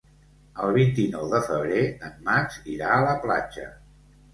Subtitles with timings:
[0.67, 3.73] El vint-i-nou de febrer en Max irà a la platja.